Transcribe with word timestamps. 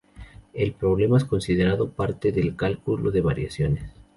El 0.53 0.73
problema 0.73 1.17
es 1.19 1.25
considerado 1.25 1.91
parte 1.91 2.31
del 2.31 2.55
cálculo 2.55 3.11
de 3.11 3.21
variaciones. 3.21 3.91